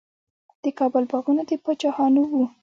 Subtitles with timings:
[0.63, 2.43] د کابل باغونه د پاچاهانو وو.